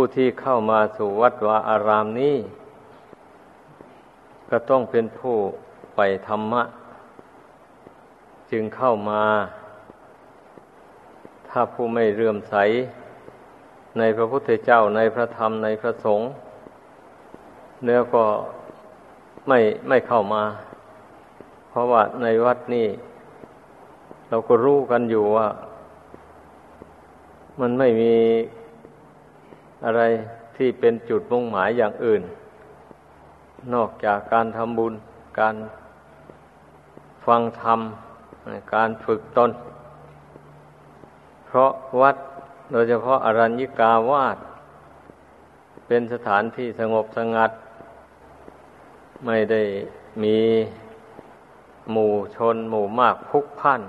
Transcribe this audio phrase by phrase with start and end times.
[0.00, 2.36] ผู้ที่เข้ามาสู่วัดวาอารามนี้
[4.50, 5.36] ก็ต้องเป็นผู้
[5.96, 6.62] ไปธรรมะ
[8.50, 9.22] จึงเข้ามา
[11.48, 12.54] ถ้าผู้ไม่เรื่มใส
[13.98, 16.28] ในพระพุทธเจ้าในพระธรรมในพระสงฆ์
[17.84, 18.24] เนื้อก็
[19.48, 19.58] ไม่
[19.88, 20.44] ไม่เข้ามา
[21.70, 22.86] เพราะว่าในวัดนี้
[24.28, 25.48] เราก็รู้กันอยู่ว่า
[27.60, 28.14] มันไม่มี
[29.84, 30.02] อะไร
[30.56, 32.22] ที่เป็นจุดมุ่งหมายอย่างอื่น
[33.74, 34.94] นอกจากการทำบุญ
[35.40, 35.56] การ
[37.26, 37.80] ฟังธรรม
[38.74, 39.50] การฝึกตน
[41.46, 41.70] เพราะ
[42.00, 42.16] วัด
[42.72, 44.38] โดยเฉพาะอรัญญิกาวาส
[45.86, 47.50] เป็นสถานที่สงบสงัด
[49.26, 49.62] ไม่ได้
[50.22, 50.38] มี
[51.92, 53.80] หมู่ชนหมู่มากพุกพัน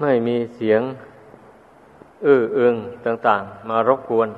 [0.00, 0.82] ไม่มีเสียง
[2.24, 4.28] อื้อเอืองต่าง ๆ มารบกวน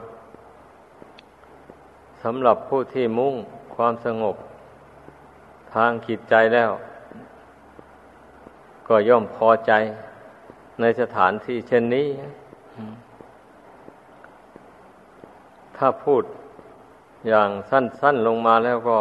[2.23, 3.35] สำหรับผู้ที่มุ่ง
[3.75, 4.37] ความสงบ
[5.75, 6.71] ทางจิตใจแล้ว
[8.89, 9.73] ก็ย่อมพอใจ
[10.81, 12.09] ในสถานที่เช่นนี้
[15.77, 16.23] ถ้าพูด
[17.29, 18.99] อย่างสั้น ๆ ลงมาแล้วก็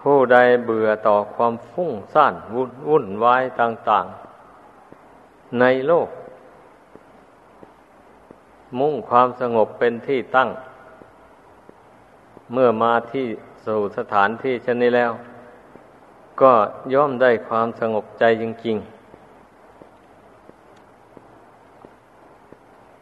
[0.00, 4.25] ผู้ใดเบื่อต่อความฟุ้งซ่านวุ่นวุ่นวายต่าง ๆ
[5.60, 6.08] ในโลก
[8.78, 10.48] มุ่งความสงบเป็นที่ตั้ง
[12.52, 13.26] เมื่อมาที่
[13.66, 15.12] สู่สถานที่ชนนี้แล้ว
[16.40, 16.52] ก็
[16.94, 18.96] ย่อมได้ความสงบใจจริง ๆ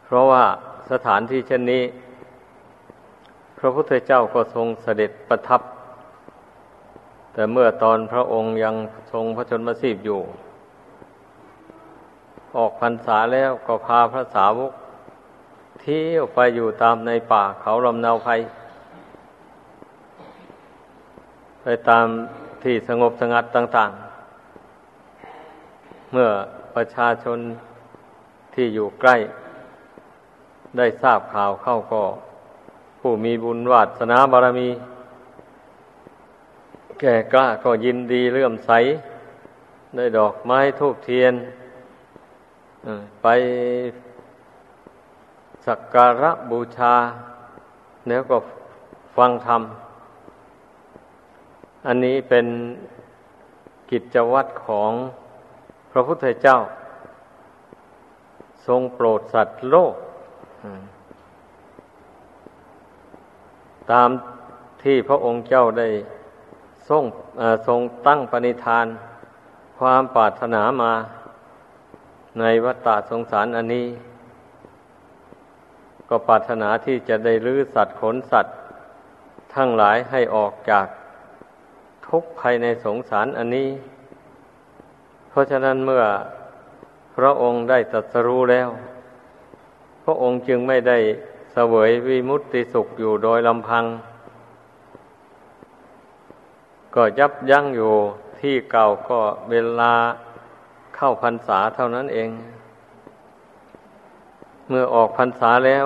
[0.05, 0.43] เพราะว่า
[0.91, 1.83] สถานที่เช่นนี้
[3.57, 5.61] พระพุทธเจ้าก็ทรงเสด็จประทับ
[7.33, 8.75] แต่เมื่อตอนพระองค์ยัง
[9.11, 10.19] ทรงพระชนมสีบอยู่
[12.57, 14.73] ออกพรรษาแล้วก็พาพระสาวก
[15.81, 18.29] เที่ยวไปอยู่ตามในป่าเขาลำนาวไพ
[21.61, 22.05] ไปตาม
[22.63, 23.91] ที่สงบสงัดต่าง
[24.77, 26.29] ๆ เมื่อ
[26.75, 27.39] ประชาชน
[28.53, 29.15] ที่อยู่ใกล้
[30.77, 32.03] ได้ทราบข่าวเข้าก็
[32.99, 34.69] ผู้มีบุญวาสนาบารมี
[36.99, 38.71] แก่กล้าก็ยินดีเลื่อมใส
[39.95, 41.33] ได้ดอกไม้ทูบเทียน
[43.21, 43.27] ไป
[45.65, 46.95] สักการะบูชา
[48.07, 48.37] แล้วก็
[49.17, 49.61] ฟังธรรม
[51.87, 52.45] อันนี้เป็น
[53.91, 54.91] กิจวัตรของ
[55.91, 56.57] พระพุทธเจ้า
[58.67, 59.95] ทรงโปรดสัตว์โลก
[63.91, 64.09] ตาม
[64.83, 65.89] ที่พระองค์เจ้าได้
[66.89, 67.03] ทรง
[67.67, 68.85] ทรงตั้งปณิธาน
[69.79, 70.93] ความปรารถนามา
[72.39, 73.87] ในวัฏฏะสงสารอันนี้
[76.09, 78.55] ก็ปรารถนาที่จะได้ลื้อสัตว์ขนสัตว์
[79.55, 80.87] ทั้งหลายให้ออกจาก
[82.07, 83.69] ทุกข์ภายในสงสารอันนี้
[85.29, 86.03] เพราะฉะนั้นเมื่อ
[87.15, 88.69] พระองค์ได้ตรัสรู้แล้ว
[90.03, 90.97] พระองค์จึงไม่ได้
[91.53, 93.85] เสวยวิมุตติสุขอยู่โดยลำพัง
[96.95, 97.93] ก็ยับยั้งอยู่
[98.39, 99.19] ที่เก่าก็
[99.49, 99.93] เวลา
[100.95, 102.29] เข้าพรรษาเท่านั้นเอง
[104.69, 105.85] เมื่อออกพรรษาแล้ว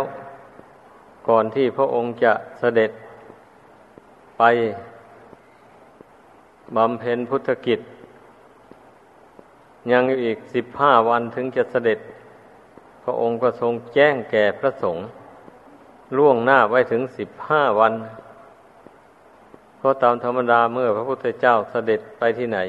[1.30, 2.92] ก่อนที่พระองค์จะเสด็จ
[4.38, 4.44] ไป
[6.76, 7.80] บำเพ็ญพุทธกิจ
[9.92, 12.00] ยังอีกสิบห้าวันถึงจะเสด็จ
[13.04, 15.04] พระองค์ก็ทรงแจ้งแก่พระสงฆ์
[16.18, 17.94] ล่วงหน้าไว้ถึงสิบห้าวัน
[19.78, 22.60] เพราะตามธรรมดาเมื่อพระพุทธเจ้าเสด็จไปที่ไหน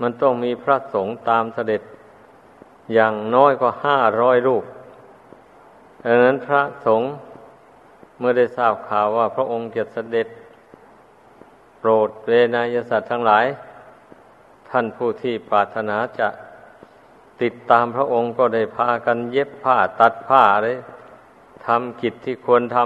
[0.00, 1.82] มันต้องมีพระสงฆ์ตามเสด็จ
[2.92, 4.64] อย่างน้อยก็ห้าร้อยรูป
[6.04, 7.08] ดังนั้นพระสงฆ์
[8.18, 10.28] เมื่อได้ทราบข่าวว่าพระองค์จะเสด็จ
[11.78, 13.46] โปรดเวนยสัตว์ทั้งหลาย
[14.68, 16.28] ท่านผู้ที่ปรารถนาจะ
[17.42, 20.76] ติดตามพระองค์ก็ได้พากันเย็บผ้าตัดผ้าเลย
[21.66, 22.78] ทำกิจที่ควรท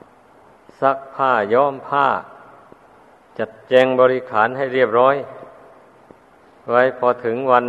[0.00, 2.06] ำซักผ้าย้อมผ้า
[3.38, 5.14] จัดแจงบริขารให้เรียบร้อย
[6.70, 7.64] ไว้พอถึงวัน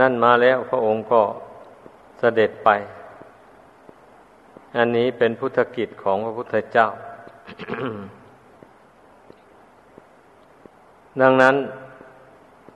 [0.00, 1.22] นั่นมาแล้วพระองค์ก็
[2.18, 2.68] เสด็จไป
[4.76, 6.86] อันนี้เป็นพุทธกิจของพระพุทธเจ้า
[11.20, 11.56] ดังนั้น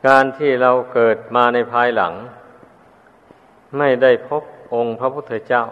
[0.06, 2.12] การที่เราเกิดมาในภายหลัง
[3.78, 4.42] ไม่ได้พบ
[4.74, 5.64] องค์พระพุทธเจ้า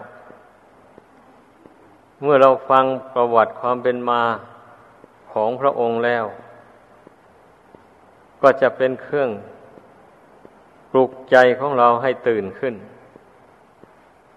[2.21, 4.23] เมื่อเราฟังประวัติความเป็นมา
[5.33, 6.25] ของพระองค์แล้ว
[8.41, 9.29] ก็จะเป็นเครื่อง
[10.91, 12.75] ปลุกใจของเราให้ตื่นขึ้น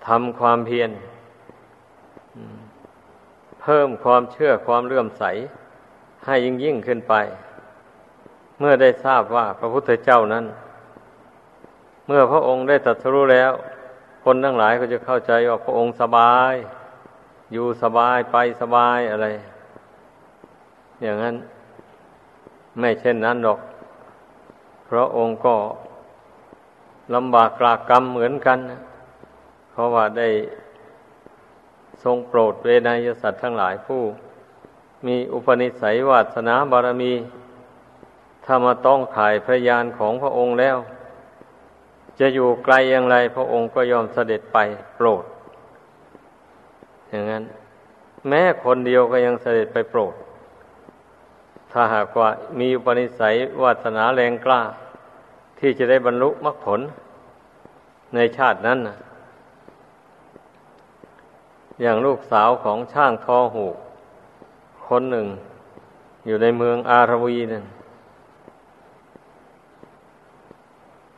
[0.07, 0.91] ทำความเพียร
[3.63, 5.25] เพิ่มความเชื่อความเลื่อมใส
[6.27, 7.15] ให้ยิ่งยิ่งขึ้นไป
[8.59, 10.45] เมื่อได้ทราบว่าพระพุทธเจ้านั้น
[12.07, 13.53] เมื่อพระองค์ได้ตรัสรู้แล้ว
[14.25, 16.55] คนทั้งหลายก็จะเข้าใจว่าพระองค์สบาย
[17.53, 19.27] อยู่สบายไปสบายอะไร
[21.03, 21.37] อย่างนั้น
[22.79, 23.59] ไม่เช่นนั้นหรอก
[24.91, 25.57] พราะองค์ก็
[27.15, 28.81] ลำบากกลากกรรมเหมือนกันนะ
[29.71, 30.29] เพราะว่าได้
[32.03, 34.03] ทรงโปรดเวนยสัตว์ทั้งหลายผู้
[35.07, 37.13] มีอุปนิสัยวาสนาบารมี
[38.45, 40.77] ถ้ามาต้องขายพระยานของพระองค์แล้ว
[42.19, 44.59] จะอยู่ไกลอย่างไร พระองค์ก็ยอมเสด็จไป
[44.97, 45.25] โปรด
[47.09, 47.45] อย่างนั้น
[48.29, 50.15] แม้คนเดียวก็ยังเสด็จไปโปรด
[51.73, 52.29] ถ้าหากว่า
[52.59, 54.61] มีอุปนิสัยวาสนาแรงกล้า
[55.59, 56.81] ที่จะได้บรรลุมรรคผล
[58.15, 58.97] ในชาตินั้นนะ
[61.81, 63.77] อย่างลูกสาวของช่างทอหูก
[64.87, 65.27] คนหนึ่ง
[66.27, 67.65] อยู่ในเมืองอารวีนั่น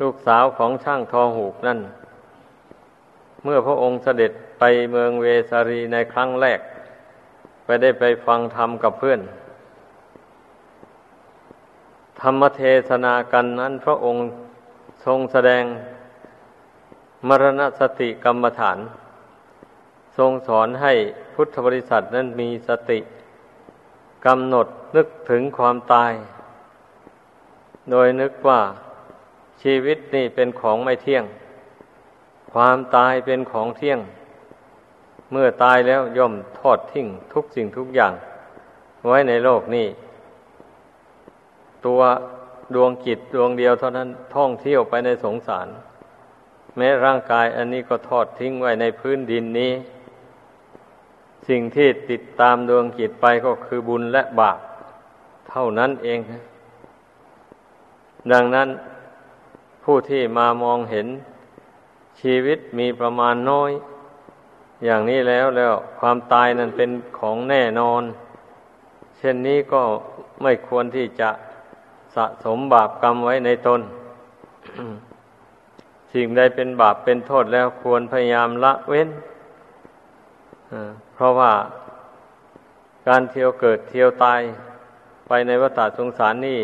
[0.00, 1.78] ลูกสาวของช่างทอหูกนั่น
[3.44, 6.60] เมื่อพระองค์เสด็จไปเมืองเวสารีในครั้งแรก
[7.64, 9.20] ไปได้ไปฟังธรรมกับเพื่อน
[12.22, 14.22] ธรรมเทศนากันนั้นพระองค์
[15.04, 15.64] ทรงแสดง
[17.28, 18.78] มรณสติกรรมฐาน
[20.16, 20.92] ทรงสอนให้
[21.34, 22.98] พุทธบริษัทนั้นมีสติ
[24.26, 24.66] กำหนด
[24.96, 26.12] นึกถึงความตาย
[27.90, 28.60] โดยนึกว่า
[29.62, 31.24] ชีวิตนี่เป็นของไม่เที่ยง
[32.52, 33.98] ความตายเป็นของเที่ยง
[35.32, 38.12] เมื่อตายแล้วย่อมทอดทิ้งทุกสิ่งทุกอย่าง
[39.08, 39.86] ไว้ในโลกนี้
[41.86, 42.00] ตัว
[42.74, 45.68] ดวงจิตดวงเดียวเท่านั้นท่องเที่ยวไปในสงสาร
[46.76, 49.72] แม้ร่างกายอันนี้ก็ทอดทิ้งไว้ในพื้นดินนี้
[51.48, 54.58] สิ่งที่ติดตามดวงจิตไปก็คือบุญและบาป
[55.50, 56.18] เท่านั้นเอง
[58.32, 58.68] ดังนั้น
[59.84, 61.06] ผู้ที่มามองเห็น
[62.20, 63.70] ชีวิตมีประมาณน้อย
[64.84, 68.02] อย่างนี้แล้วแล้วความตายนั้นเป็นของแน่นอน
[69.18, 69.82] เช่นนี้ก็
[70.42, 71.30] ไม่ควรที่จะ
[72.14, 73.80] สะสมบาปกรรมไว้ในตน
[76.12, 79.08] สิ่งใดเป็นบาปเป็นโทษแล้วควรพยายามละเว้น
[81.14, 81.52] เพราะว่า
[83.08, 84.40] การเที่ยวเกิดเที่ยวตาย
[85.26, 86.60] ไปในวัฏสงสารนี่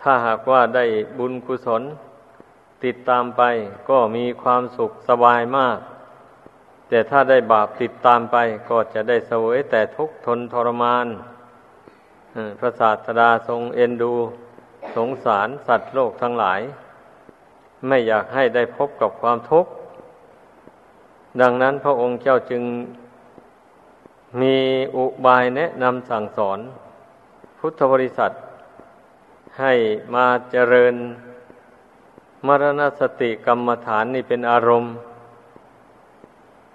[0.00, 0.84] ถ้าหากว่าได้
[1.18, 1.82] บุญกุศล
[2.84, 3.42] ติดตามไป
[3.88, 5.78] ก็มีความสุขสบายมาก
[6.88, 8.36] แต่ถ้าได้บาปติดตามไป
[8.70, 11.06] ก็จะได้เสวยแต่ทุกข์ทนทรมาน
[12.60, 14.12] พระศาสดาทรงเอ็นดู
[14.96, 16.60] สงสารสัตว์โลกทั้งหลาย
[17.86, 19.70] ไม่อยากให้ได้พบกับความทุกข์
[21.40, 22.62] ดังนั้นพระองค์เจ้าจึง
[24.40, 24.56] มี
[24.96, 26.58] อุบายแนะนำสั่งสอน
[27.58, 28.30] พุทธบริษัท
[29.60, 29.72] ให้
[30.14, 30.94] มาเจริญ
[32.46, 34.92] มรณสติกรรมฐานนี่เป็นอารมณ์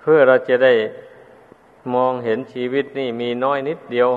[0.02, 0.74] เพื่อเราจะได้
[1.94, 4.10] มองเห็นชีวิตนี่มีน้อยนิดเดียว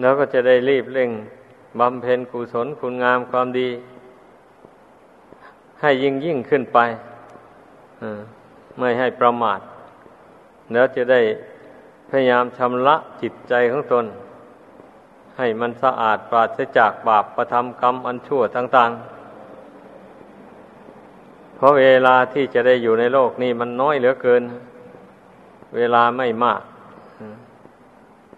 [0.00, 1.10] แล้วก็จะได้รีบเร่ง
[1.80, 3.68] บำเพ็ญกุศลคุณงามความดี
[5.80, 6.78] ให้ยิ่งยิ่งขึ้นไป
[8.78, 9.60] ไม่ให้ประมาท
[10.72, 11.20] แล้วจะได้
[12.10, 14.04] พยายามชำระจิตใจของตน
[15.38, 19.04] ให้มันสะอาดปราศจากบาปประทำกรรมอันชั่วต่างๆ
[21.56, 24.42] เพราะเวลาที่จะได้อยู่ในโลกนี้มันน้อยเหลือเกิน
[25.76, 26.60] เวลาไม่มาก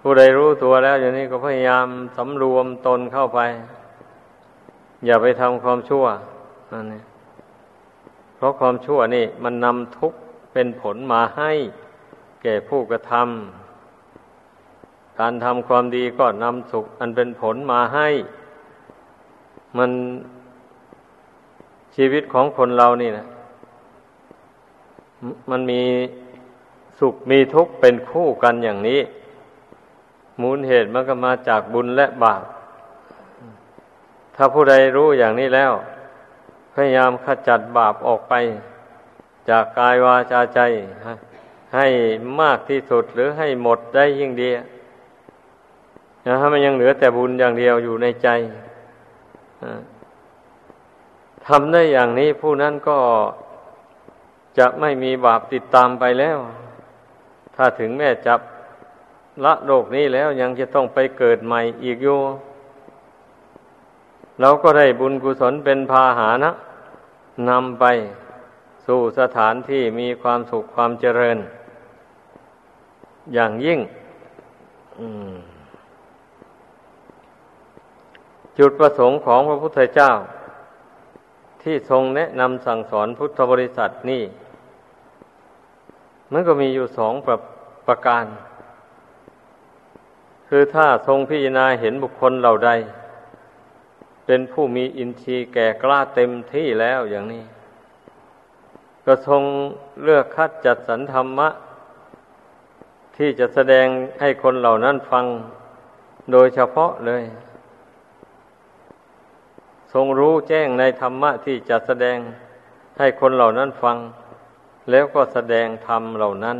[0.04, 3.40] ผู้ใดรู้ตัวแล้วอย่างนี้ก็พยายามสำรวมตนเข้าไป
[5.06, 6.04] อย่าไปทำความชั่ว
[6.72, 7.04] นั่นเอง
[8.36, 10.18] เพราะความชั่วนี่มันนำทุกข์
[10.52, 11.52] เป็นผลมาให้
[12.42, 18.08] แก่ผู้กระทำการทำความดีก็นำสุข อันเป็นผลมาให้
[19.78, 19.90] มัน
[21.96, 23.26] ชีวิตของคนเรานี่นะ
[25.50, 25.82] มันมี
[26.98, 29.00] สุขมีทุกข์เป็นคู่กันอย่างนี้
[30.40, 32.42] มูลเหตุมันก็มาจากบุญและบาป
[34.36, 35.72] ถ้าผู้ใดรู้อย่างนี้แล้ว
[36.74, 38.34] พยายามขจัดบาปออกไป
[39.48, 40.60] จากกายวาจาใจ
[41.76, 41.86] ให้
[42.40, 44.50] มากที่สุดหรือให้หมดได้ยิ่งดี
[46.26, 48.28] นะถ้ามันยังเหลือแต่บุญอย่างเดียวอยู่ในใจ
[51.46, 52.98] ทำได้อย่างนี้ผู้นั้นก็
[54.58, 56.38] จะไม่มีบาปติดตามไปแล้ว
[57.56, 58.40] ถ้าถึงแม้จับ
[59.44, 62.18] ละโลกนี้แล้วยังจะต้องไปเกิดใหม่อีกอยู่
[64.40, 66.50] เราก็ได้บุญกุศลเป็นพาหานะ
[67.48, 67.84] นำไป
[68.86, 71.38] สู่สถานที่มีความสุขความเจริญ
[73.34, 73.80] อย่างยิ่ง
[78.58, 80.10] จุดประสงค์ของพระพุทธเจ้า
[81.62, 84.22] ที่ทรงแนะนำสั่งสอนพุทธบริษัทนี่
[86.32, 87.36] มันก็มีอยู่สองประ
[87.86, 88.24] ประการ
[90.54, 92.70] คือถ้าทรงพิจารณาเห็นบุคคลเหล่าใด
[94.26, 97.44] เป็นผู้มีอินทรีย์แก่กล้าเต็มที่แล้วอย่างนี้
[99.06, 99.42] ก็ทรง
[100.02, 101.48] เลือกคัดจัดสรรธรรมะ
[103.16, 103.86] ที่จะแสดง
[104.20, 105.24] ให้คนเหล่านั้นฟัง
[106.32, 107.24] โดยเฉพาะเลย
[109.92, 112.18] ทรงรู้แจ้งในธรรมะที่จะแสดง
[112.98, 113.96] ให้คนเหล่านั้นฟัง
[114.90, 116.58] แล้วก็แสดงธรรมเหล่านั้น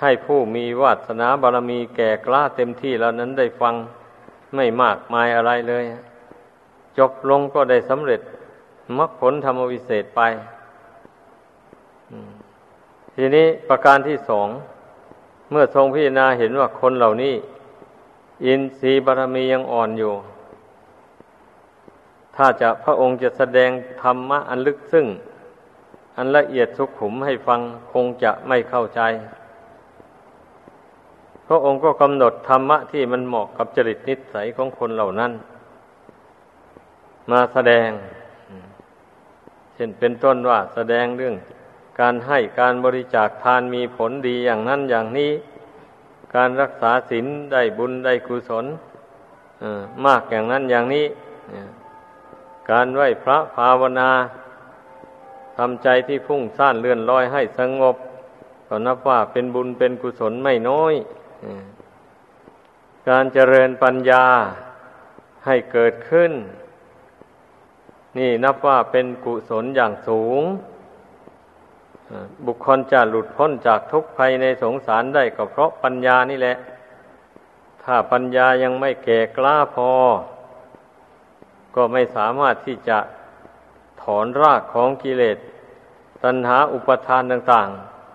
[0.00, 3.74] ให้ผู้มีวาสนาบารมีแก่กล้าเต็มที่แล้วนั้นได้ฟัง
[4.54, 5.84] ไม่มากมายอะไรเลย
[6.98, 8.20] จบลงก็ได้สำเร็จ
[8.96, 10.20] มรรคผลธรรมวิเศษไป
[13.14, 14.48] ทีนี้ประการที่สอง
[15.50, 17.34] เมื่อทรงพิจารณาเห็นว่าคนเหล่านี้
[18.44, 20.12] อินทรีย์บารมียังอ่อนอยู่
[22.36, 23.70] ถ้าจะพระองค์จะแสดง
[24.02, 25.06] ธรรมะอันลึกซึ้ง
[26.16, 27.60] อันละเอียดสุขุมให้ฟัง
[27.92, 29.00] คงจะไม่เข้าใจ
[31.46, 35.32] พระองค์ก็กำหนดธรรมะที่มันเหมาะกับจริตนิสัยของคนเหล่านั้น
[37.30, 37.88] มาแสดง
[39.74, 41.36] เช่นเป็นต้นว่าแสดงเรื่อง
[42.00, 45.32] การให้การบริจาคทานมีผลดีอย่างนั้นอย่างนี้
[46.34, 48.64] การรักษาศีลได้บุญได้กุศล
[50.06, 51.06] มากอย่างนั้นอย่างนี้
[52.70, 54.10] การไหว้พระภาวนา
[55.56, 57.96] ทำใจที่พุ่งซ่านเลื่อนลอยให้สงบ
[58.68, 60.94] ก็นับว่าเป็นบุญเป็นกุศลไม่น้อย
[63.08, 64.24] การเจริญปัญญา
[65.46, 66.32] ให้เกิดขึ้น
[68.18, 70.42] นี่นับว่าเป็นกุศลอย่างสูง
[72.46, 76.56] บุคคลจะหลุดพ้นจากทุกข์ภัยในสงสารได้ก็เพราะปัญญานี่แหละ
[77.82, 79.90] ถ้าปัญญายังไม่แก่กล้าพอ
[81.74, 82.98] ก็ไม่สามารถที่จะ
[84.02, 85.38] ถอนรากของกิเลส
[86.24, 87.68] ตัณหาอุปทานต่าง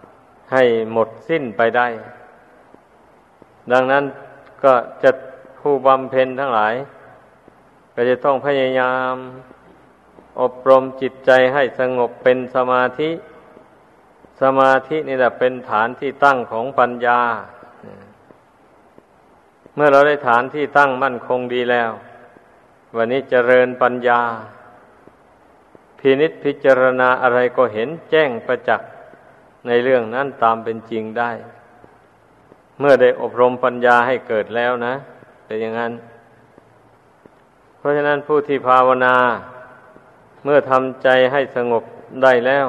[0.03, 1.87] ๆ ให้หมดสิ้นไปได้
[3.71, 4.03] ดังนั้น
[4.63, 5.11] ก็จะ
[5.59, 6.73] ผู้บำเพ็ญทั้งหลาย
[7.93, 9.13] ก็จะต้องพยายาม
[10.41, 13.09] อบรมจิตใจให้สงบเป็นสมาธิ
[14.41, 17.21] สมาธินี่แหละเป็นฐานที่ตั้งของปัญญา
[19.75, 21.91] เมื่อเราได้ฐานที่ตั้งมั่นคงดีแล้ว
[22.95, 24.21] วันนี้เจริญปัญญา
[25.99, 28.89] พินิษพิจารณาอะไรก็เห็นแจ้งประจักษ์
[29.67, 31.31] ในเรื่องนั้นตามเป็นจริงได้
[32.81, 34.93] เมื่อได้อบรมปัญญาให้เกิดแล้วนะ
[35.45, 35.91] เป็นอย่างนั้น
[37.77, 39.15] เพราะฉะนั้นผู้ที่ภาวนา
[40.43, 41.83] เมื่อทำใจให้สงบ
[42.23, 42.67] ได้แล้ว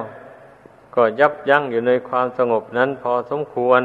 [0.95, 3.83] ก็ยับยั้งอยู่ในความสงบนั้นพอสมควร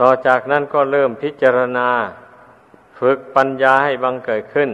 [0.00, 1.88] ต่อจากนั้นก็เริ่มพิจารณา
[2.98, 4.70] ฝึกปัญญาให้บังเกิดขึ้น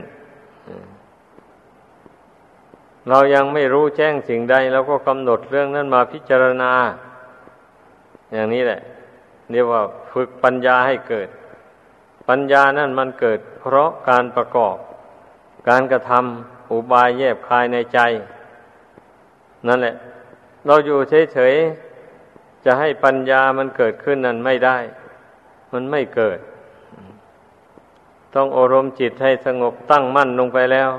[3.09, 6.73] เรายังไม่รู้แจ้งสิ่งใดเราก็กำหนดเรื่องนั้นมาพิจารณา
[8.33, 8.81] อย่างนี้แหละ
[9.53, 9.83] เรียกว่า
[10.13, 11.29] ฝึกปัญญาให้เกิด
[12.29, 14.77] ปัญญานั่นมันเกิด เพราะการประกอบ
[15.69, 17.99] การกระทำอุบายแยบคายในใจ
[19.67, 19.95] นั่นแหละ
[20.67, 20.99] เราอยู่
[21.33, 24.79] เฉยๆจะให้ปัญญามันเกิดขึ้นนั้นไม่ได้
[25.73, 26.39] มันไม่เกิด
[28.35, 30.91] ต้องอารมณ์จิตให้สงบตั้งมั่นลงไปแล้ว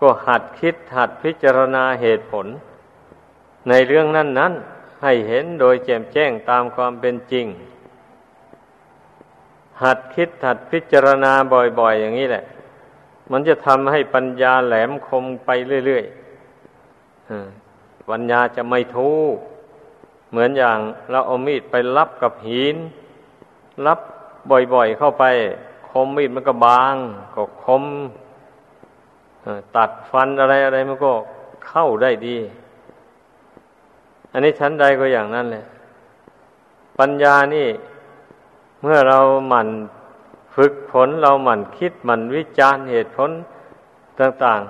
[0.00, 2.46] ก็หัดคิดหัดพิจารณาเหตุผล
[3.68, 4.52] ในเรื่องนั้นนั้น
[5.02, 7.46] ให้เห็นโดยแจ่มแจ้งตามความเป็นจริง
[9.82, 11.32] หัดคิดหัดพิจารณา
[11.80, 12.44] บ่อยๆ อย่างนี้แหละ
[13.30, 15.50] มันจะทำให้ปัญญาแหลมคมไป
[15.86, 19.34] เรื่อยๆปัญญาจะไม่ทุก
[20.30, 20.78] เหมือนอย่าง
[21.10, 22.76] เราเอามีดไปรับกับหิน
[23.86, 24.00] รับ
[24.50, 25.24] บ่อยๆเข้าไป
[25.90, 26.94] คมมีดมันก็บาง
[27.34, 27.84] ก็คม
[29.76, 31.12] ตัดฟันอะไรอะไรมันก็
[31.66, 32.36] เข้าได้ดี
[34.32, 35.64] อันนี้ชั้นใดก็อย่างนั้นแหละ
[36.98, 37.68] ปัญญานี่
[38.82, 39.68] เมื่อเราหมั่น
[40.54, 43.30] ฝึกผลเราหมั่นคิดหมั่นวิจารณ์เหตุผล
[44.20, 44.60] ต่าง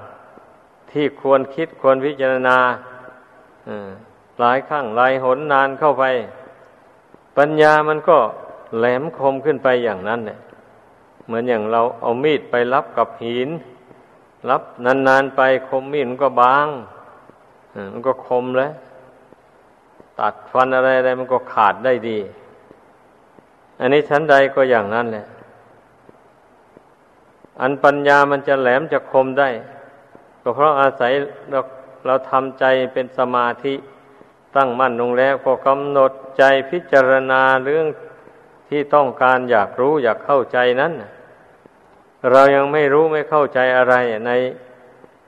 [0.43, 2.57] ๆ ที่ควรคิดควรพิจารณา
[4.41, 6.05] หลายครั้งหลายหนนานเข้าไป
[7.39, 8.19] ปัญญามันก็
[8.79, 10.39] แหลมคมขึ้นไปอย่างนั้นเนี่ย
[11.27, 13.51] เหมือนอย่างเราเอามีดไปรับกับหิน
[14.51, 16.67] รับนานๆไปคมมีดมันก็บาง
[17.93, 18.73] มันก็คมแล้ว
[20.21, 22.19] ตัดฟันอะไรอะไรมันก็ขาดได้ดี
[23.81, 25.27] อันนี้ชั้นใดก็อย่างนั้นแหละ
[27.61, 29.49] อันปัญญามันจะแหลมจะคมได้
[30.43, 31.13] ก็เพราะอาศัย
[31.51, 31.61] เรา
[32.07, 33.75] เราทำใจเป็นสมาธิ
[34.57, 37.87] ตั้งมั่นลงแล้วก็กำหนดใจพิจารณาเรื่อง
[38.69, 40.93] ที่ต้องการอยากรู้อยากเข้าใจนั้น
[42.31, 43.95] เรายังไม่รู้ไม่เข้าใจอะไร
[44.27, 44.31] ใน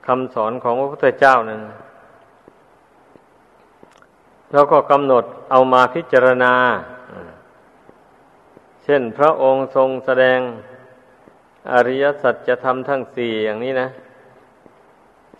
[0.07, 1.61] คำสอนของพระพุทธเจ้านั้น
[4.51, 6.53] แล้วก็กำหนดเอามาพิจารณา
[8.83, 10.39] เช่นพระองค์ทรงแสดง
[11.71, 13.87] อริยสัจจะทำทั้งสี่อย่างนี้นะ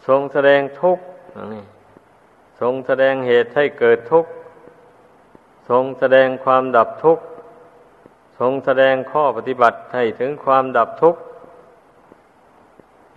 [0.08, 1.04] ทรงแสดงทุกข์
[2.62, 4.32] ทรงแสดงเหตุให้เกิดทุกข์
[5.70, 7.24] ทรงแสดงความดับทุกข์
[8.40, 11.20] ทรงแสดงข้อปฏิบัติให้ถึงความดับทุกข์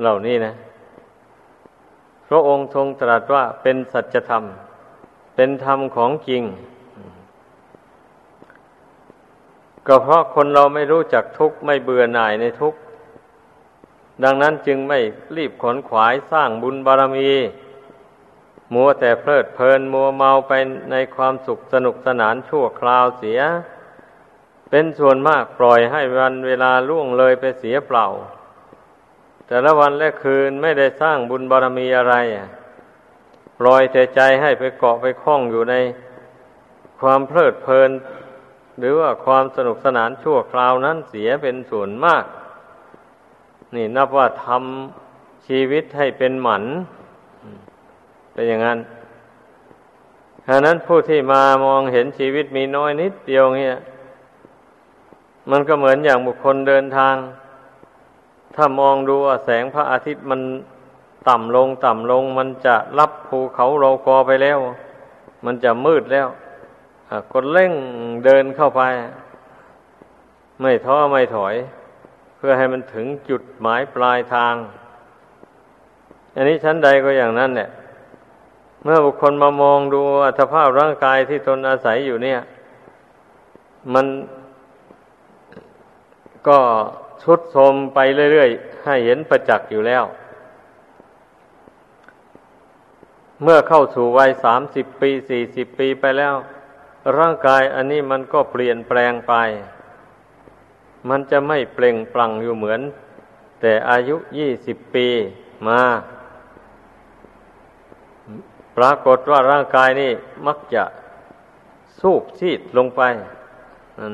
[0.00, 0.54] เหล่านี้นะ
[2.28, 4.45] พระองค์ทรงตรัสว่าเป็นสัจธรรม
[5.40, 6.42] เป็นธรรมของจริง
[9.87, 12.78] ก็เพราะคนเราไม่รู้จักทุกข์ไม่เบื่อหน่ายในทุกข์
[14.25, 14.99] ดังนั้นจึงไม่
[15.37, 17.30] รีบขนขวายสร้างบุญบารมี
[18.75, 20.52] มัวแต่เพลิดเพลินมัวเมาไป
[20.90, 23.40] ในความสุขสนุกสนานชั่วคราวเสีย
[24.71, 28.07] เป็นส่วนมากปล่อยให้วันเวลาล่วงเลยไปเสียเปล่า
[29.47, 32.16] แต่ละวันและคืนไม่ได้สร้างบุญบารมีอะไร
[32.58, 32.58] ป
[33.67, 35.75] ลอยแต่ใจให้ไปเกาะไปคล้องอยู่ใน
[37.00, 37.91] ความเพลิดเพลิน
[38.79, 42.25] หรือว่าความสนุกสนานชั่วคราวนั้นเสียเป็นส่วนมาก
[43.75, 46.65] นี่นับว่าทำชีวิตให้เป็นหมัน
[48.33, 48.79] เป็นอย่างนั้น
[50.47, 53.79] ฉะนั้นผู้ที่มามองเห็นชีวิตมีน้อยนิดเดียวเงี้ย
[55.50, 57.15] มันก็เหมือนอย่างบุคคลเดินทาง
[58.55, 60.41] ถ้ามองดูว่าแสงพระอาทิตย์มัน
[61.28, 64.58] ต่ำลงต่ำลง มันจะรับภูเขาโลกอไปแล้ว
[65.44, 66.28] มันจะมืดแล้ว
[67.32, 67.73] กดเร่ง
[68.25, 68.82] เดินเข้าไป
[70.61, 71.54] ไม่ท้อไม่ถอย
[72.37, 74.54] เพื่อให้มันถึงจุดหมายปลายทาง
[76.35, 77.68] อันนี้ชั้นใดก็อย่างนั้นเนี่ย
[78.82, 82.41] เมื่อบุคคลมามองดูอัตภาพร่างกายที่ตนอาศัยอยู่เนี่ย
[83.95, 84.06] มัน
[86.49, 86.58] ก็
[87.23, 87.99] ชุดโทมไป
[88.32, 90.04] เรื่อยๆ ให้เห็นประจักษ์อยู่แล้ว
[93.43, 96.35] เมื่อเข้าสู่วัยสามสิบปีสี่สิบปีไปแล้ว
[97.19, 99.35] ร่างกายอันนี้มันก็เปลี่ยนแปลงไป
[101.09, 102.81] มันจะไม่เปล่งปลั่งอยู่เหมือน
[103.61, 105.09] แต่อายุยี่สิบปี
[105.69, 105.83] มา
[108.77, 110.13] ปรากฏว่าร่างกายนี่
[110.47, 110.85] มักจะ
[112.01, 113.03] สูบซีดลงไป
[113.99, 114.13] นั่น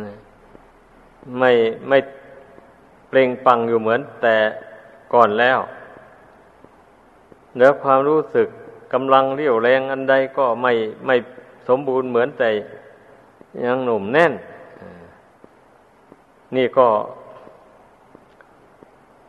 [1.39, 1.51] ไม่
[1.89, 1.99] ไม่
[3.09, 4.37] เปล่งปังอยู่เหมือนแต่
[5.15, 5.59] ก่อนแล้ว
[7.59, 8.49] แล้วความรู้สึก
[8.92, 10.73] กำลังเรี่ยวแรงอันใดก็ไม่
[11.07, 11.16] ไม่
[11.68, 12.51] สมบูรณ์เหมือนแต่
[13.64, 14.33] ยังหนุ่มแน่น
[16.57, 16.88] นี่ก็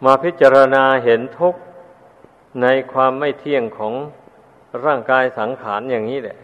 [0.06, 1.62] มาพิจารณาเห็นทุกข์
[2.62, 3.94] ในความไม่เที่ยงของ
[4.86, 6.38] ร่างกายสังขารอย่างนี้แหละ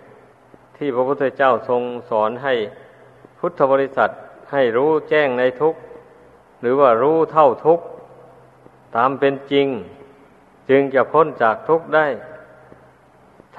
[0.75, 2.53] ที่พระพุทธเจ้าทรงสอนให้
[3.39, 4.09] พุทธบริษัท
[4.51, 5.79] ให้รู้แจ้งในทุกข์
[6.61, 7.85] หรือว่ารู้เท่าทุกข์
[8.95, 9.67] ตามเป็นจริง
[10.69, 12.05] จึงจะพ้นจากทุกข์ได้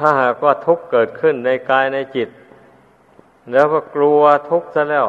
[0.02, 2.28] ถ้าหากว่าทุกข์เกิดขึ้นในกายในจิต
[3.52, 5.06] แล้วก็กลัวทุกข์ซะแล้ว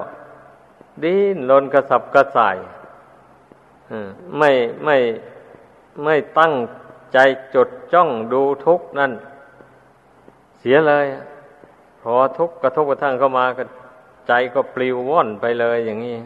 [1.04, 2.58] ดิ้นรนกระสับกระส่าย
[4.38, 4.52] ไม่
[4.86, 4.98] ไม่
[6.04, 6.54] ไม่ตั้ง
[7.14, 7.18] ใจ
[7.56, 9.12] จดจ้องดูทุกนั่น
[10.60, 11.06] เสียเลย
[12.02, 13.64] พอทุกกระทบกระทั่งเข้ามาก็
[14.28, 16.18] ใจก็ปลิวว่อนไปเลยอย่างนี้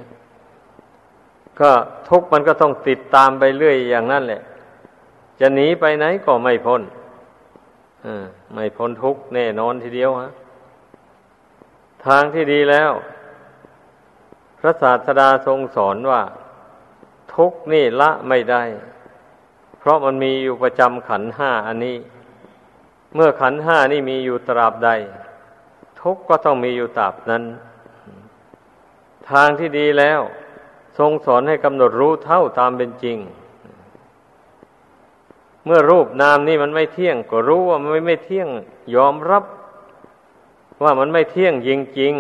[1.60, 1.72] ก็
[2.10, 4.42] ทุกมันก็ต้องติดตามไปเรื่อยอย่างนั้นแหละ
[5.40, 6.82] จะหนีไปไหนก็ไม่พ้น
[8.54, 10.32] ไม่พ้นทุกแน่นอนทีเดียวฮะ
[12.06, 12.92] ทางที่ดีแล้ว
[14.60, 16.22] พระศาสดาทรงสอนว่า
[17.34, 18.64] ทุกนี่ละไม่ได้
[19.80, 21.98] เพราะมันมีอยู่ประจำขันห้าอันนี้
[23.16, 24.90] เมื่อขันห้านี่มีอยู่ตราบใด
[26.02, 27.44] ทุกก็ต้องมีอยู่ตราบนั้น
[29.32, 30.22] ทางที่ดีแล้ว
[30.98, 33.18] ทรงสอนให้กำหนดรู้เท่าตามเป็นจริง
[35.68, 38.48] เมื่อรูปนามนี่มันไม่เที่ยง ก็รู้ว่ามันไม่เที่ยง
[38.96, 39.44] ยอมรับ
[40.84, 42.14] ว่ามันไม่เที่ยงจริง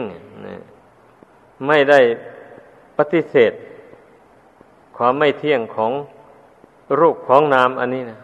[0.79, 1.99] ๆไม่ได้
[2.97, 3.51] ปฏิเสธ
[4.97, 5.91] ความไม่เที่ยงของ
[6.99, 8.19] รูปของนามอันนี้นะ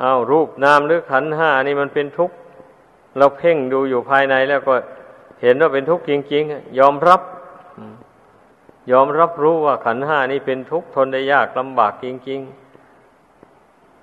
[0.00, 2.36] เอารูปนามหรือขันห้านี่มันเป็นทุกข์
[3.18, 4.74] เราเพ่งดูอยู่ภายในแล้วก็
[5.42, 7.20] เห็นว่าเป็นทุกข์จริงๆยอมรับ
[8.92, 12.63] ยอมรับรู้ว่าขันห้านี่เป็นทุกข์ทนได้ยากลำบากจริง ๆ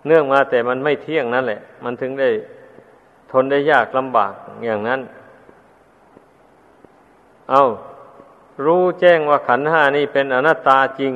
[0.08, 2.30] เนื่องมาแต่มันไม่เที่ยงนั่นแหละ มันถึงได้
[3.32, 4.34] ทนได้ยากลำบาก
[4.66, 5.02] อย่างนั้น
[7.50, 7.62] เอา
[8.66, 11.14] รู้แจ้งว่าขันห้านี่เป็นอนัตตาจริง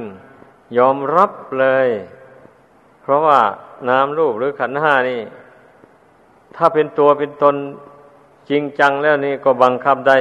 [0.78, 1.88] ยอมรับเลย
[3.02, 3.40] เพราะว่า
[3.90, 5.22] นามรูปหรือขันห้านี่
[6.56, 7.56] ถ้าเป็นตัวเป็นตน
[8.50, 10.20] จริงจังแล้วนี่ก็บังคับได้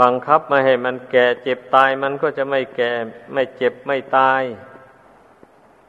[0.00, 2.90] บังคับม่ให้มันแก่เจ็บตายมันก็จะไม่แก่
[3.32, 4.42] ไม่เจ็บไม่ตาย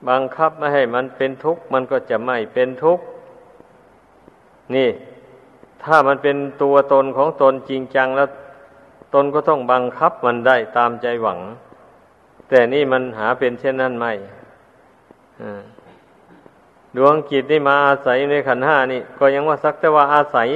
[0.09, 3.03] บังคับไม่ให้มันเป็นทุกข์ มันก็จะไม่เป็นทุกข์
[4.75, 4.89] นี่
[5.83, 8.29] ถ้ามันเป็นตัวตนของตนจริงจังแล้ว
[9.13, 11.39] ตนก็ต้องบังคับมันได้ตามใจหวัง
[12.49, 14.13] แต่นี่มันหาเป็นเช่นนั้นไม่
[16.95, 20.49] ดวงจิตนี่มาอาศัยในขันห้านี่ ก็ยังว่าสักแต่ว่าอาศัย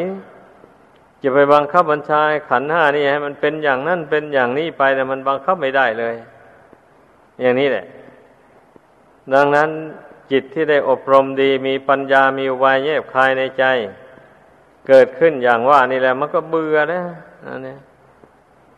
[1.22, 6.16] จะไปบังคับบัญชาขันห้านี่ให้มันเป็นอย่างนั้นเป็นอย่างนี้ไปแต่มันบังคับไม่ได้เลย
[7.42, 7.86] อย่างนี้แหละ
[9.34, 9.70] ดังนั้น
[10.32, 13.64] จิตที่ได้อบรมดีมีปัญญามีวายแยบคายในใจ
[14.88, 17.02] เกิดขึ้นอย่างว่านี่แหละ มันก็เบื่อนะ
[17.46, 17.78] อันนี้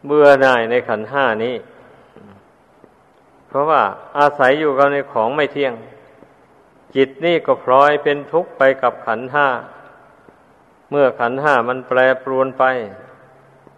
[0.08, 1.56] เบื่อหน่ายในขันห้านี้
[3.48, 3.82] เพราะว่า
[4.18, 5.74] อาศัยอยู่กับในของไม่เที่ยง
[6.96, 9.48] จิตนี่ก็พลอยเป็นทุกข์ไปกับขันห้า
[10.90, 12.64] เมื่อขันห้ามันแปรปรวนไป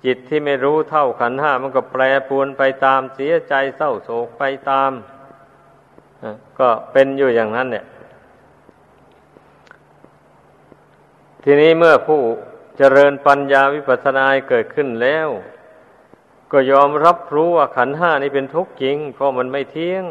[0.06, 4.92] จิตที่ไม่รู้เท่าขันห้ามันก็แปรปรวนไปตามเสียใจเศร้าโศกไปตาม
[6.60, 7.86] ก็เป็นอยู่อย่างนั้นเนี่ย
[11.44, 12.22] ทีนี้เมื่อผู้
[12.78, 15.30] เจริญปัญญาวิปัสสนาเกิดขึ้นแล้ว
[16.52, 20.06] ก็ยอมรับรู้ว่าขันห้านี้เป็นทุกข์จริง เพราะมันไม่เที่ยง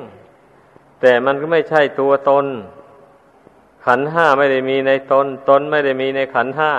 [1.00, 2.46] แต่มันก็ไม่ใช่ตัวตน
[3.86, 6.72] ขันห้าไม่ได้มีในตน ตนไม่ได้มีในขันห้า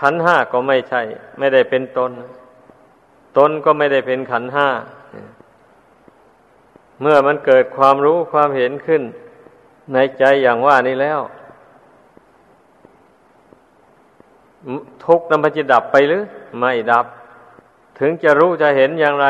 [0.00, 1.02] ขันห้าก็ไม่ใช่
[1.38, 2.12] ไม่ได้เป็นตน
[3.38, 4.68] ตนก็ไม่ได้เป็นขันห้า
[7.00, 9.02] เมื่อมันเกิดความรู้ความเห็นขึ้น
[9.92, 11.20] ในใจอย่างว่านี้แล้ว
[15.04, 16.22] ทุกข์นั้นมันจะดับไปหรือ
[16.58, 17.06] ไม่ดับ
[17.98, 19.26] ถึงจะรู้จะเห็นอย่างไร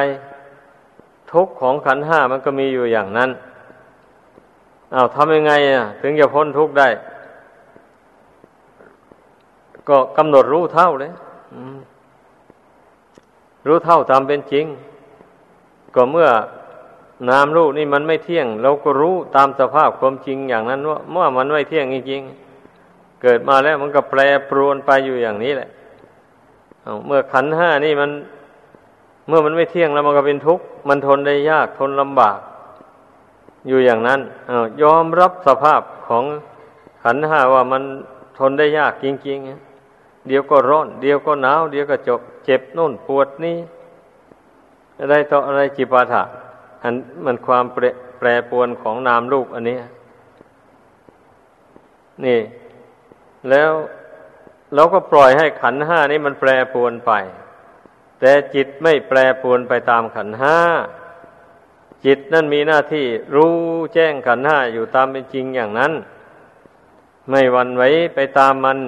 [1.33, 3.31] ทุกข์ของขันห้ามันก็มีอยู่อย่างนั้น
[4.95, 6.89] อา้าวทำยังไงอะถึงจะพ้นทุกข์ได้
[9.89, 11.13] ก็กำหนดรู้เท่าเลย
[13.67, 14.65] รู้เท่าตามเป็นจริง
[15.95, 16.29] ก็เมื่อ
[17.29, 25.69] นามรูปนี่มันไม่เที่ยง เราก็รู้ตามสภาพความจริงอย่างนั้นว่าเมื่อมันไม่เที่ยงจริงๆเกิดมาแล้วมันก็แปรปรวนไปอยู่อย่างนี้แหละ
[27.07, 28.11] เมื่อขันห้านี่มัน
[29.29, 32.39] เมื่อมันไม่เที่ยงแล้วมันก็เป็นทุกข์มันทนได้ยากทนลำบาก
[33.69, 34.51] อยู่อย่างนั้นอ
[34.83, 36.25] ยอมรับสภาพของ
[37.05, 37.83] ขันห้าว่ามัน
[38.39, 43.57] ทนได้ยากจริงๆเดี๋ยวก็ร้อน เดี๋ยวก็หนาว เดี๋ยวก็จบ เจ็บนู่นปวดนี่
[44.99, 46.23] อะไรต่ออะไรจิปาถะ
[46.83, 47.85] อันมันความแปร
[48.19, 49.79] แปรปวนของนามรูปอันนี้
[52.25, 52.41] นี่
[53.51, 53.71] แล้ว
[54.75, 57.13] เราก็ปล่อยให้ขันห้านี้มันแปรปวนไป
[58.21, 60.57] แต่จิตไม่แปรปวนไปตามขันห้า
[62.05, 63.55] จิตนั่นมีหน้าที่รู้
[63.95, 65.93] แจ้งขันห้าอยู่ตามเป็นจริงอย่างนั้น
[67.31, 67.83] ไม่วันไหว
[68.15, 68.81] ไปตามมัน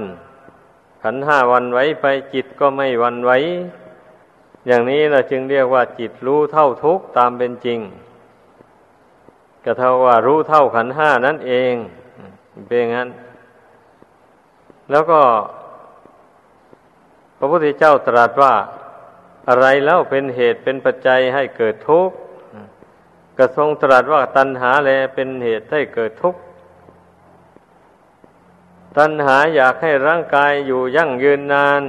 [1.03, 3.33] ขันห้าวันไหวไปจิตก็ไม่วันไหว
[4.67, 7.81] อย่างนี้เราจึงเรียกว่าจิตรู้เท่าทุกตามเป็นจริง
[9.65, 11.75] ก็เท่าว่ารู้เท่าขันห้านั่นเอง
[12.67, 13.09] เป็นงั้น
[14.91, 15.21] แล้วก็
[17.39, 18.55] พระพุทธเจ้าตรัสว่า
[19.49, 22.15] อะไรแล้วเป็นเหตุเป็นปัจจัยให้เกิดทุกข์
[23.39, 26.41] ก็ทรงตรัสว่าตัณหาแลเป็นเหตุให้เกิดทุกข์
[28.99, 31.83] ตัณหาอยากให้ร่างกายอยู่ยั่งยืนนาน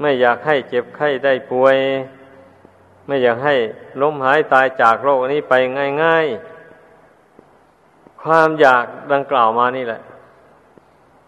[0.00, 1.76] ไม่อยากให้เจ็บไข้ได้ป่วย
[3.06, 3.54] ไม่อยากให้
[4.00, 5.54] ล้มหายตายจากโลกนี้ไป
[6.02, 6.26] ง่าย
[7.24, 10.00] ๆ ความอยากดังกล่าวมานี่แหละ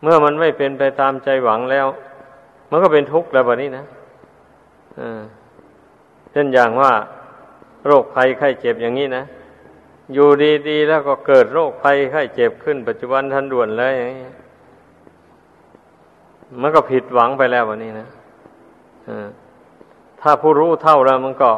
[0.03, 1.87] เมื่อมันไม่เป็นไปตามใจหวังแล้ว
[2.71, 3.85] มันก็เป็นทุกข์แล้วแบบนี้นะ
[6.33, 6.93] เช่นอย่างว่า
[7.87, 9.25] โรคภัยไข้เจ็บอย่างนี้นะ
[10.13, 10.29] อยู่
[10.69, 14.31] ดีๆแล้วก็เกิดโรคภัยไข้เจ็บขึ้น ปัจจุบันทันด่วนเลยอย่างนี้
[16.61, 18.07] มันก็ผิดหวังไปแล้ววันนี้นะ
[20.21, 21.51] ถ้าผู้รู้เท่าแล้วมันก็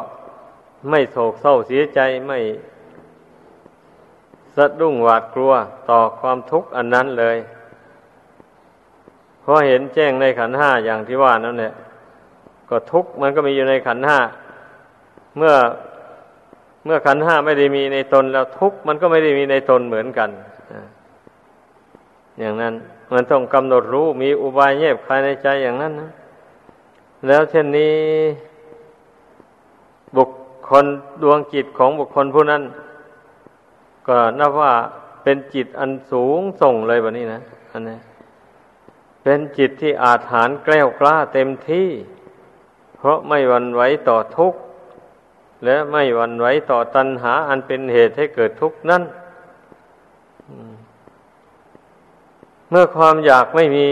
[0.89, 2.39] ไม่โศกเศร้าเสียใจไม่
[4.55, 5.53] สะดุ้งหวาดกลัว
[5.89, 7.37] ต่อความทุกข์อันนั้นเลย
[9.41, 11.73] เพราะเห็นแจ้งในขันห้าอย่างที่ว่านั่นแหละ
[12.69, 14.19] ก็ทุกข์มันก็มีอยู่ในขันห้า
[15.37, 15.53] เมื่อ
[16.85, 20.29] เมื่อขันห้าไม่ได้มีในตนแล้วทุกข์มันก็ไม่ได้มีในตนเหมือนกัน
[22.39, 22.73] อย่างนั้น
[23.13, 26.11] มันต้องกำหนดรู้มีอุบายแยบภายในใจอย่างนั้นนะ
[27.27, 27.95] แล้วเช่นนี้
[30.17, 30.29] บุค
[30.69, 30.85] คล
[31.21, 32.63] ดวงจิตของบุคคลผู้นั้น
[34.07, 34.73] ก็นับว่า
[35.23, 37.97] เป็นจิตอันสูงส่งเลยแบบนี้นะอันนี้
[39.23, 41.89] เป็นจิตที่อาถานแกล้วกล้าเต็มที่
[42.97, 44.59] เพราะไม่หวั่นไหวต่อทุกข์
[45.65, 49.03] และไม่หวั่นไหวต่อตัณหา อันเป็นเหตุให้เกิดทุกข์นั้น
[52.69, 53.89] เมื่อความอยากไม่มี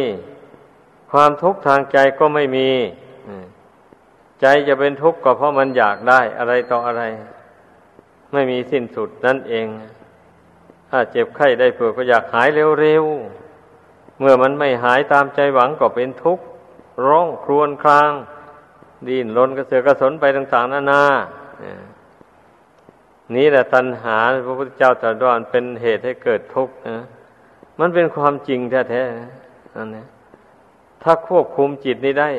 [1.12, 2.70] ความทุกข์ทางใจก็ไม่มี
[4.42, 7.04] ใจจะเป็นทุกข์ก็เพราะมันอยากได้อะไรต่ออะไร
[8.34, 9.68] ไม่มีสิ้นสุดนั่นเอง
[10.90, 12.48] ถ้าเจ็บไข้ได้ป่วยก็อยากหาย
[12.80, 16.44] เร็วๆ เมื่อมันไม่หายตามใจหวังก็เป็นทุกข์
[17.08, 18.12] ร้องครวญคราง
[19.08, 21.04] ดิ้นรนกระเสือกกระสนไปต่างๆนานา
[23.36, 26.98] นี้แหละตัณหาพระพุทธเจ้าตรัสว่าเป็นเหตุให้เกิดทุกข์นะ
[27.80, 30.08] มันเป็นความจริงแท้ๆนั่นนะ
[31.04, 32.30] ถ้าควบคุมจิตนี้ได้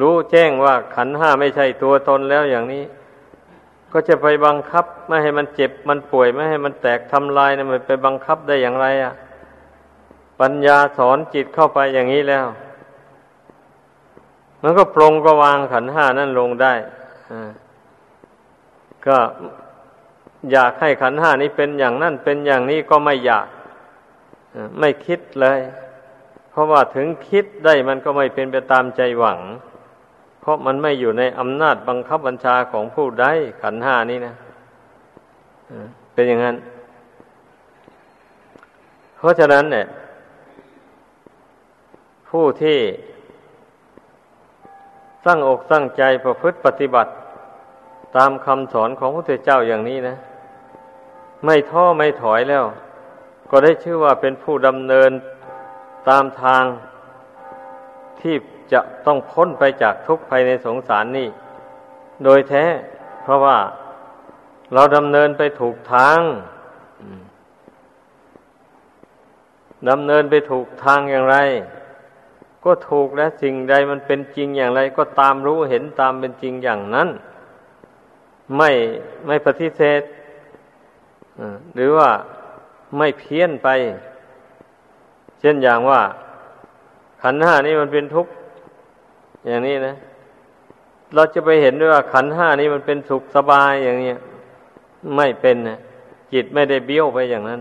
[0.00, 2.84] รู้แจ้งว่าขันห้าไม่ใช่ตัวตนแล้วอย่างนี้
[3.92, 9.12] ก็จะไปบังคับไม่ให้มันเจ็บมันป่วยไม่ให้มันแตกทำลายนะมันไปบังคับได้อย่างไรอะ่ะ
[10.40, 12.46] ปัญญาสอนจิตเข้าไปอย่างนี้แล้ว
[14.62, 16.74] มันก็ปรงก็วางขันห้านั่นลงได้
[17.30, 17.32] อ
[19.06, 19.18] ก็
[20.52, 23.46] อยากให้ขันห้านี้เป็นอย่างนั้นเป็นอย่างนี้ก็ไม่อยาก
[24.78, 25.60] ไม่คิดเลย
[26.50, 29.40] เพราะว่าถึงคิดได้มันก็ไม่เป็นไปตามใจหวัง
[30.48, 33.26] ราะมันไม่อยู่ในอำนาจบังคับบัญชาของผู้ใด
[33.62, 34.34] ขันห้านี้นะ
[36.14, 36.56] เป็นอย่างนั้น
[39.18, 39.86] เพราะฉะนั้นเนี่ย
[42.30, 42.78] ผู้ที่
[45.24, 47.10] สร้างอกสร้างใจประพฤติปฏิบัติ
[48.16, 50.16] ตามคำสอนของพระพุทธเจ้าอย่างนี้นะ
[51.44, 52.64] ไม่ท้อไม่ถอยแล้ว
[53.50, 55.10] ก็ได้ชื่อว่าเป็นผู้ดำเนิน
[56.08, 56.64] ตามทาง
[58.20, 58.34] ที่
[58.72, 61.28] จะต้องพ้นไปจากทุกข์ภายในสงสารนี่
[62.24, 62.64] โดยแท้
[63.22, 63.58] เพราะว่า
[64.74, 66.20] เราดำเนินไปถูกทาง
[69.90, 71.36] ดำเนินไปถูกทางอย่างไร
[72.64, 77.08] ก็ถูกและสิ่งใดมันเป็นจริงอย่างไร ก็ตามรู้เห็นตามเป็นจริงอย่างนั้น
[78.56, 78.70] ไม่
[79.26, 80.02] ไม่ปฏิเสธ
[81.74, 82.10] หรือว่า
[82.98, 83.68] ไม่เพี้ยนไป
[85.40, 86.00] เช่นอย่างว่า
[87.22, 88.32] ขันห้านี้มันเป็นทุกข์
[89.46, 89.94] อย่างนี้นะ
[91.14, 94.12] เราจะไปเห็นด้วยว่าขันห้านี้มันเป็นสุขสบายอย่างนี้
[95.16, 95.78] ไม่เป็นนะ
[96.32, 97.60] จิตไม่ได้เบี้ยวไปอย่างนั้น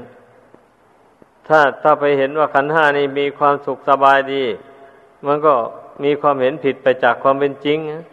[1.47, 4.43] ถ้าถ้าไปเห็นว่าขันห้านี้มีความสุขสบายดี
[5.27, 5.53] มันก็
[6.03, 8.03] มีความเห็นผิดไปจากความเป็นจริงนะ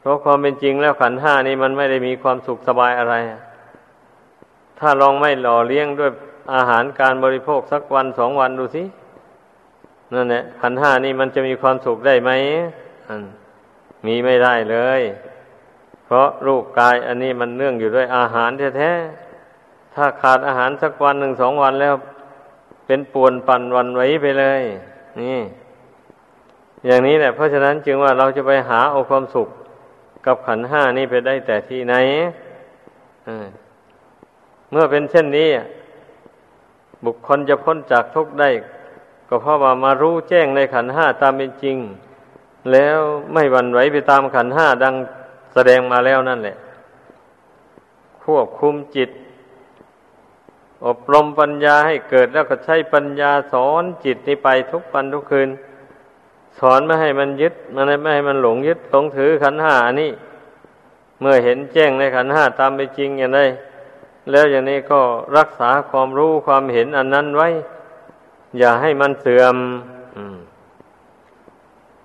[0.00, 3.14] เพราะความเป็นจริงแล้วขันห้านี่มันไม่ได้มีความสุขสบายอะไร
[4.78, 6.10] ถ้าลองไม่หล่อเลี้ยงด้วย
[6.54, 8.82] อาหารการบริโภคสักวันสองวันดูสิ
[10.14, 12.30] นั่นแหละขันห้านี่มันจะมีความสุขได้ไหม
[14.06, 15.02] มีไม่ได้เลย
[16.04, 21.94] เพราะรูปกายอันนี้มันเนื่องอยู่ด้วยอาหารแท้ๆถ้าขาดอาหารสักวันหนึ่งสองวันแล้ว
[22.86, 24.62] เป็นป่วนปั่นวันไว้ไปเลย
[25.20, 25.38] นี่
[26.86, 29.48] อย่างนี้แหละ เพราะฉะนั้นจึงว่าเราจะไปหาเอาความสุข
[30.26, 31.94] กับขันห้านี่ไปได้แต่ที่ไหน
[34.70, 35.48] เมื่อเป็นเช่นนี้
[37.04, 38.50] บุคคลจะพ้นจากทุกข์ได้
[39.28, 41.76] ก็เพราะว่ามารู้แจ้งในขันห้าตามเป็นจริง
[42.72, 42.98] แล้ว
[43.32, 44.94] ไม่หวั่นไหวไปตามขันห้าดัง
[45.54, 46.56] แสดงมาแล้วนั่นแหละ
[48.24, 49.10] ควบคุมจิต
[50.86, 55.48] อบรมปัญญาให้เกิดแล้วก็ใช้ปัญญาสอนจิตนี้ไปทุกวันทุกคืน
[56.58, 60.10] สอนไม่ให้มันยึดมันไม่ให้มันหลงยึดหลงถือขันห้านี่
[61.20, 63.40] เมื่อเห็นแจ้งในขันห้าตามไปจริงอย่างไร
[64.30, 65.00] แล้วอย่างนี้ก็
[65.36, 67.48] รักษาความรู้ความเห็นอันนั้นไว้
[68.58, 69.56] อย่าให้มันเสื่อม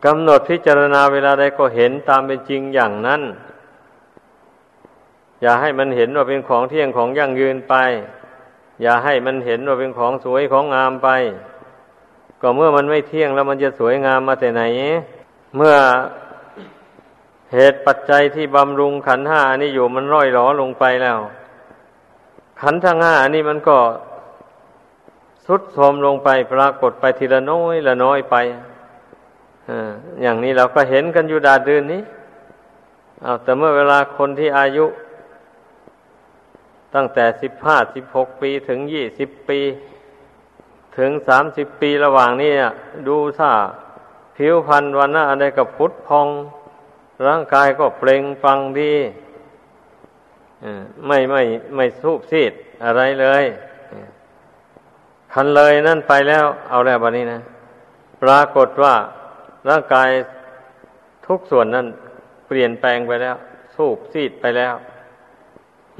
[0.05, 3.21] กำหนดพิจารณาเวลาใดก็เห็นตามเป็นจริงอย่างนั้น
[5.41, 7.75] อย่าให้มันเห็นว่าเป็นของเที่ยงของยั่งยืนไป
[8.81, 11.09] อย่าให้มันเห็นว่าเป็นของสวยของงามไป
[12.41, 14.63] ก็เมื่อมันไม่เที่ยงแล้วมันจะสวยงามมาแต่ไหน
[15.55, 15.75] เมื่อ
[17.53, 21.17] เหตุปัจจัยที่บำรุงขันห้านี่อยู่มันร่อยหลอลงไปแล้ว
[22.61, 23.77] ขันทั้งห้านี่มันก็
[25.45, 28.35] สุดโทมลงไปปรากฏไปทีละน้อยละน้อยไป
[30.21, 32.01] อย่างนี้เราก็เห็นกันอยู่ดาดืนนี้
[33.23, 34.85] เอาแต่เมื่อเวลาคนที่อายุ
[36.95, 39.59] ตั้งแต่สิบห้าสิบหกปีถึงยี่สิบปี
[40.97, 42.51] ถึงสามสิบปีระหว่างนี้
[43.07, 43.51] ดูถ้า
[44.37, 46.27] ผิวพรรณวันหน้าอะไรกับพุทธพอง
[47.27, 48.93] ร่างกายก็เปล่งฟังดี
[51.07, 51.41] ไม่ไม่
[51.75, 52.53] ไม่สูบซีด
[52.85, 53.45] อะไรเลย
[55.33, 57.39] คันเลยนั่นไปแล้ว เอาแล้วบันนี้นะ
[58.23, 58.93] ปรากฏว่า
[59.69, 60.09] ร่างกาย
[61.27, 61.87] ทุกส่วนนั้น
[62.47, 63.35] เปลี่ยนแปลงไปแล้ว
[63.75, 64.73] สูบซีดไปแล้ว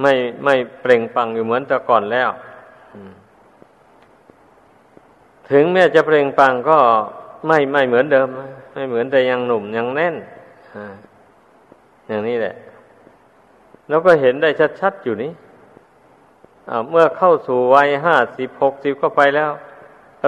[0.02, 0.12] ไม่
[0.44, 2.30] ไม่เปล่งฟังอยู่เหมือนแต่ก่อนแล้ว
[5.50, 6.78] ถึงแม้จะเปล่งปังก็
[7.46, 8.28] ไม่ไม่เหมือนเดิม
[8.74, 10.14] ไม่เหมือนแต่ยังหนุ่มยังแน่น
[12.08, 12.54] อย่างนี้แหละ
[13.88, 15.30] แล้วก็เห็นได้ชัดๆอยู่นี้
[16.90, 19.50] เมื่อเข้าสู่วัยห้าสิบหกสิบก็ไปแล้ว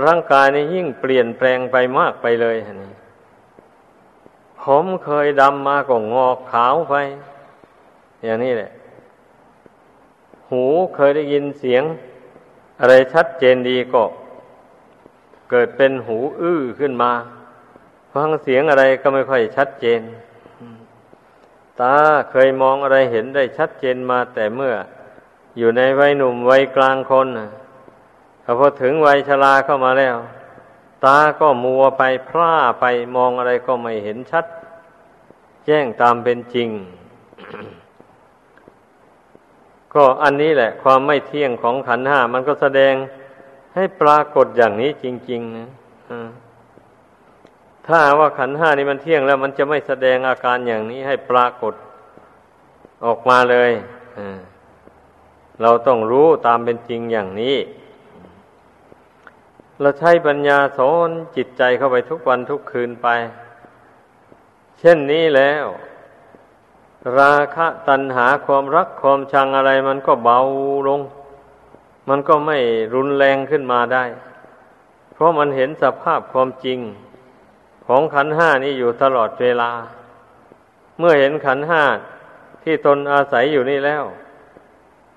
[0.06, 2.92] ร่างกายนี่ยิ่งเปลี่ยนแปลงไปมากไปเลยนี่
[4.62, 6.94] ผมเคยดำมาก็งอกขาวไป
[8.24, 8.70] อย่างนี้แหละ
[10.50, 11.82] หูเคยได้ยินเสียง
[12.80, 14.02] อะไรชัดเจนดีก็
[15.50, 17.12] เกิดเป็นหูอื้อขึ้นมา
[18.12, 20.00] ฟังเสียงอะไรก็ไม่ค่อยชัดเจน
[21.80, 21.96] ตา
[22.30, 24.74] เคยมองอะไรเห็นได้ชัดเจนมาแต่เมื่อ
[25.58, 27.28] อยู่ในวัยหนุ่มวัยกลางคน
[28.58, 30.16] พอถึงวัยชราเข้ามาแล้ว
[31.04, 32.84] ตาก็มัวไปพร่าไป
[33.16, 34.44] มองอะไรก็ไม่เห็นชัด
[35.66, 36.68] แจ้งตามเป็นจริง
[39.94, 42.94] ก็อันนี้แหละ ความไม่เที่ยงของขันห้ามันก็แสดง
[43.74, 45.68] ให้ปรากฏอย่างนี้จริง ๆ นะ
[47.86, 51.74] ถ้าว่าขันห้านี่มันเที่ยงแล้วมันจะไม่แสดงอาการอย่างนี้ให้ปรากฏ
[53.04, 53.70] ออกมาเลย
[55.62, 57.56] เราต้องรู้ตามเป็นจริงอย่างนี้
[59.80, 63.08] เราใช้ปัญญาสอนจิตใจเข้าไปทุกวันทุกคืนไป
[64.78, 65.64] เช่นนี้แล้ว
[67.18, 70.38] ราคะตัณหาความรักความชังอะไรมันก็เบา
[70.88, 71.00] ลง
[72.08, 72.58] มันก็ไม่
[72.94, 74.04] รุนแรงขึ้นมาได้
[75.12, 76.78] เพราะมันเห็นสภาพความจริง
[77.86, 79.70] ของขันห้านี้อยู่ตลอดเวลา
[80.98, 81.84] เมื่อเห็นขันห้า
[82.62, 84.04] ที่ตนอาศัยอยู่นี่แล้ว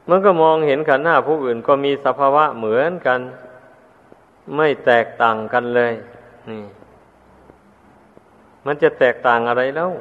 [0.09, 3.19] มันก็มองเห็นขันธ์ห้าผู้อื่นก็มีสภาวะเหมือนกัน
[4.55, 5.93] ไม่แตกต่างกันเลย
[6.49, 6.63] นี่
[8.65, 9.91] มันจะแตกต่างอะไรแล้ว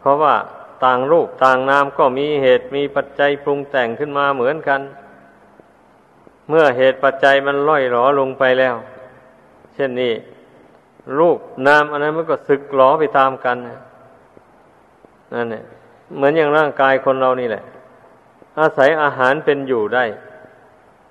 [0.00, 0.34] เพราะว่า
[0.84, 4.80] ต่างรูปต่างนามก็มีเหตุมีปัจจัยปรุงแต่งขึ้นมาเหมือนกัน
[6.48, 8.74] เมื่อเหตุปัจจัยมันล่อยหลอลงไปแล้ว
[9.74, 10.12] เช่นนี้
[11.18, 13.56] รูปนามอันนั้นมันก็สึกหลอไปตามกัน
[15.34, 15.64] นั่นเนี่ย
[16.16, 17.64] เหมือนอย่างร่างกายคนเรานี่แหละ
[18.60, 20.04] อาศัยอาหารเป็นอยู่ได้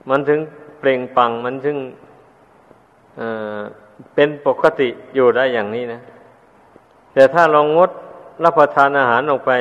[0.10, 0.40] มันถึง
[0.80, 1.78] เปล่งปังมันถึง
[3.18, 6.02] เเป็นปกติอยู่ได้อย่างนี้นะ
[7.14, 7.90] แต่ถ้าลองงด
[8.44, 9.52] รับประทานอาหารออกไป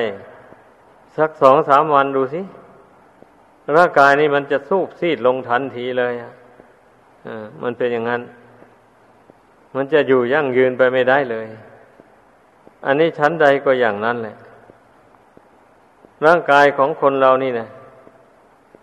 [1.16, 2.40] สักสองสามวันดูสิ
[3.76, 6.32] ร่างกายนี่มันจะสูบซีดลงทันทีเลยอะ
[7.62, 8.22] มันเป็นอย่างนั้น
[9.76, 11.46] มันจะอยู่ยั่งยืนไปไม่ได้เลย
[12.86, 14.36] อันนี้ชั้นใดก็อย่างนั้นแหละ
[16.24, 17.68] ร่างกายของคนเรานี่นะ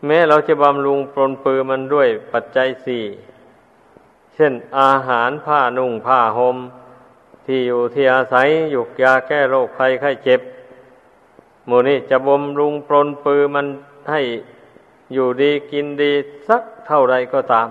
[0.06, 3.04] แม้เราจะบำรุงปรนปือมันด้วยปัจจัยสี่
[4.34, 6.58] เช่นอาหารผ้านุ่งผ้าหม่ม
[7.46, 10.42] ที่อยู่ที่อาศัยหยุกยาแก้โรคภัยไข้เจ็บ
[11.66, 13.68] หมูนี่จะบำรุงปรนปือมัน
[14.12, 14.22] ให้
[15.14, 16.12] อยู่ดีกินดี
[16.48, 17.70] สักเท่าไรก็ตาม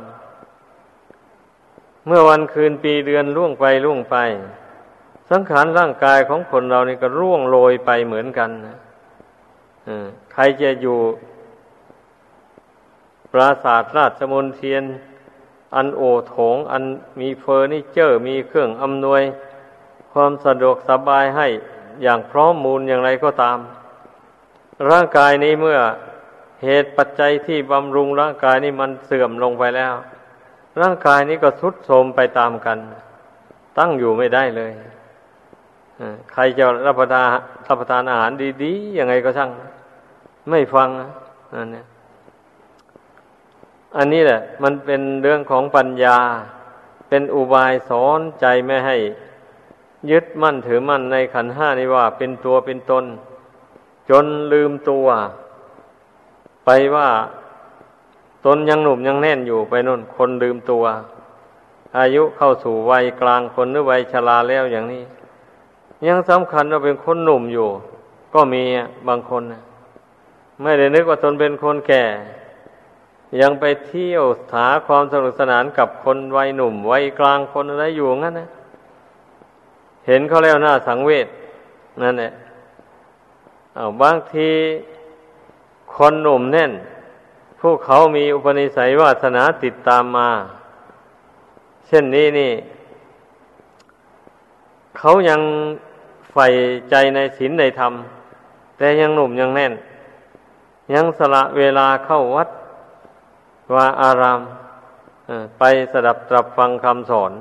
[2.07, 4.16] เมื่อวันคืนปีเดือนล่วงไปล่วงไป
[5.31, 8.78] สังขารร่างกายของคนเรานี่ก็ร่วงโรยไปเหมือนกันนะ
[10.33, 10.98] ใครจะอยู่
[13.33, 14.85] ปราสาทราชมนเทียน
[15.77, 16.85] อันโอโถง อัน
[17.20, 19.22] มีเฟอร์นิเจอร์ มีเครื่องอำนวย
[20.12, 21.46] ความสะดวกสบายให้
[22.03, 23.59] อย่างพร้อมมูลอย่างไรก็ตาม
[24.90, 25.79] ร่างกายนี้เมื่อ
[26.62, 29.94] เหตุปัจจัยที่บำรุงร่างกายนี้มันเสื่อมลงไปแล้ว
[30.81, 32.79] ร่างกายนี้ก็ทรุดโทรมไปตามกัน
[33.79, 34.72] ตั้งอยู่ไม่ได้เลย
[36.33, 37.29] ใครจะรับประทาน
[37.66, 38.31] รับประทานอาหาร
[38.62, 39.51] ดีๆยังไงก็ช่าง
[40.51, 41.09] ไม่ฟังนะ
[41.55, 41.83] อันนี้
[43.96, 46.18] อันนี้แหละ มันเป็นเรื่องของปัญญา
[47.09, 48.96] เป็นอุบายสอนใจไม่ให้
[50.11, 53.05] ยึดมั่นถือมั่นในขันห้านี้ว่า เป็นตัวเป็นตน
[54.11, 55.07] จนลืมตัว
[56.64, 57.09] ไปว่า
[58.46, 60.85] ตนยังหนุ่มยังแน่นอยู่ไปนู่นคนลืมตัว
[61.98, 65.03] อายุเข้าสู่วัยกลางคนหรือวัยชราแล้วอย่างนี้
[66.07, 67.68] ยังสำคัญว่าเป็นคนหนุ่มอยู่
[68.35, 68.62] ก็มี
[69.09, 69.62] บางคนนะ
[70.62, 72.05] ไม่ได้นึกว่าตนเป็นคนแก่
[73.40, 78.49] ยังไปเที่ยวหาความสนุกสนานกับคนวัยหนุ่มวัยกลางคนอะไรอยู่งั้นนะ
[80.07, 81.29] เห็นเขาแล้วหน้าสังเวช
[82.02, 82.31] นั่นแหละ
[83.77, 84.50] อาบางที
[85.94, 86.73] คนหนุ่มแน่น
[87.61, 90.29] พวกเขามีอุปนิสัยวาสนาติดตามมา
[91.87, 92.52] เช่นนี้นี่
[94.98, 95.40] เขายัง
[96.31, 96.46] ใฝ่
[96.90, 97.92] ใจในศีลในธรรม
[98.77, 99.73] แต่ยังหนุ่มยังแน่น
[100.95, 102.49] ยังสละเวลาเข้าวัด
[103.75, 104.41] ว่าอาราม
[105.59, 105.63] ไป
[105.93, 107.33] สดับตรับฟังคำสอน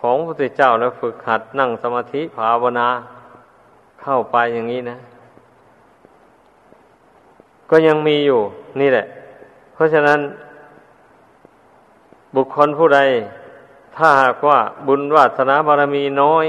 [0.00, 2.88] ของพระพุทธเจ้าแล้วฝึกหัดนั่งสมาธิภาวนา
[4.02, 4.96] เข้าไปอย่างนี้นะ
[7.70, 8.40] ก็ยังมีอยู่
[8.80, 9.04] นี่แหละ
[9.74, 10.20] เพราะฉะนั้น
[12.36, 13.00] บุคคลผู้ใด
[13.96, 16.46] ถ้าหากว่าบุญวาสนาบารมีน้อย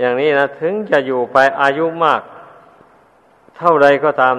[0.00, 2.22] อย่างนี้นะ ถึงจะอยู่ไปอายุมาก
[3.58, 4.36] เท่าไรก็ตาม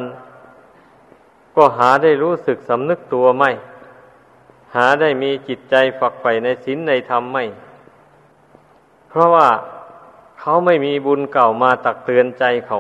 [1.59, 3.51] ก็หาได้รู้สึกสำนึกตัวไม่
[4.75, 7.43] หาได้มีจิตใจฝักใฝ่ในศีลในธรรมไม่
[9.09, 9.47] เพราะว่า
[10.39, 12.79] เขาไม่มีบุญเก่ามาตักเตือนใจเขา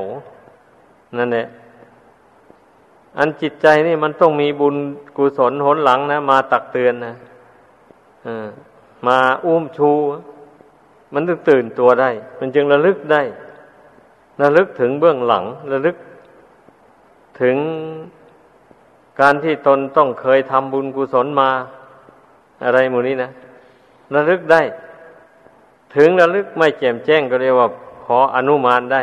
[1.17, 1.47] นั่นแหละ
[3.17, 4.75] อันจิตใจนี่มันต้องมีบุญ
[5.17, 7.13] กุศลหนหลังนะ มาตักเตือนนะ
[9.07, 9.91] มาอุ้มชู
[11.13, 12.09] มันถึงตื่นตัวได้
[12.39, 13.21] มันจึงระลึกได้
[14.41, 15.97] ระลึกถึงเบื้องหลัง ระลึก
[17.41, 17.55] ถึง
[19.19, 21.49] การที่ตนต้องเคยทำบุญกุศลมา
[22.63, 23.29] อะไรหมู่นี้นะ
[24.13, 24.61] ระลึกได้
[25.95, 27.67] ถึงระลึกไม่แจ่มแจ้งก็เรียกว่า
[28.05, 29.01] ขออนุมานได้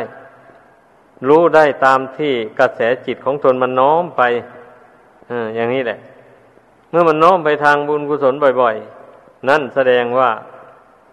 [1.27, 4.21] รู้ได้ตามที่กระแสจิตของตนมันน้อมไป
[5.55, 5.99] อย่างนี้แหละ
[6.89, 8.75] เมื่อมันน้อมไปทางบุญกุศลบ่อย
[9.11, 10.29] ๆ นั่นแสดงว่า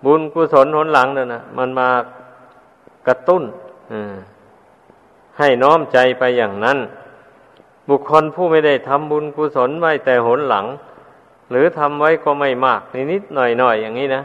[0.05, 1.89] บุญกุศลหนหลังนั่นนะมันมา
[3.07, 3.43] กระตุ้น
[5.39, 6.79] ให้น้อมใจไปอย่างนั้น
[7.89, 10.67] บุคคลผู้ไม่ได้ทำบุญกุศลไว้แต่หนหลัง
[11.51, 12.81] หรือทำไว้ก็ไม่มาก
[13.13, 14.23] นิดๆหน่อยๆออย่างนี้นะ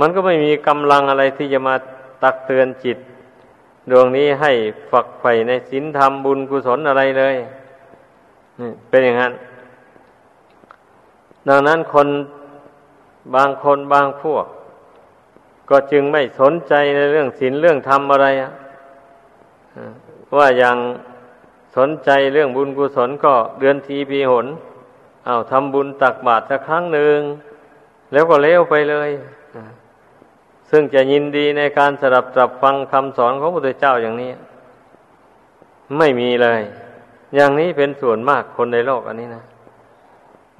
[0.00, 1.74] มันก็ไม่มีกำลังอะไรที่จะมา
[2.22, 2.98] ตักเตือนจิต
[3.90, 4.52] ดวงนี้ให้
[4.90, 7.36] ฝักใฝ่ในศีลธรรมบุญกุศลอะไรเลย
[8.88, 9.32] เป็นอย่างนั้น
[11.48, 12.08] ดังนั้นคน
[13.34, 14.46] บางคนบางพวก
[15.70, 18.26] ก็จึงไม่สนใจในเรื่องศีลเรื่องธรรมอะไร
[20.36, 20.76] ว่าอย่าง
[21.76, 24.46] สนใจเรื่องบุญกุศลก็เดือนทีปีหน
[25.26, 27.18] เอาทำบุญตักบาตรสักครั้งหนึ่ง
[28.12, 29.10] แล้วก็เลี้ยวไปเลย
[30.70, 34.30] ซึ่งจะยินดีในการสดับตรับฟังคำสอนของพระพุทธเจ้าอย่างนี้
[35.98, 36.62] ไม่มีเลย
[37.34, 39.44] อย่างนี้เป็นส่วนมากคนในโลกอันนี้นะ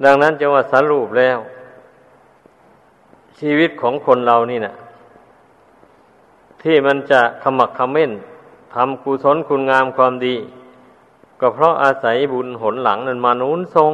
[0.03, 1.37] ดังนั้นจะว่าสรุปแล้ว
[3.39, 4.75] ชีวิตของคนเรานี่นะ
[6.61, 8.11] ที่มันจะขมักขม้น
[8.73, 10.35] ทำกุศลคุณงามความดี
[11.39, 13.93] ก็เพราะอาศัยบุญหนหลังนั้นมานุนทรง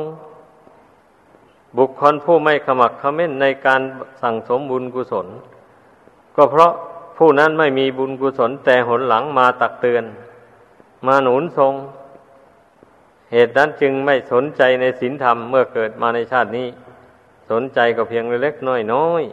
[1.77, 3.81] บุคคลผู้ไม่ขมักขม้นในการ
[4.21, 5.27] สั่งสมบุญกุศล
[6.35, 6.71] ก็เพราะ
[7.17, 10.03] ผู้นั้นไม่มีบุญกุศล แต่หนหลังมาตักเตือน
[11.07, 11.73] มาหนุนทรง
[13.31, 16.67] เหตุนั้นจึงไม่สนใจในศีลธรรมเมื่อเกิดมาในชาตินี้
[17.51, 19.23] สนใจก็เพียงเล็กน้อยน้อย